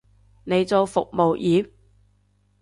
[0.45, 1.69] 你做服務業？